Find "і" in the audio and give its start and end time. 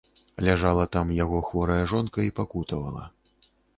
2.29-2.33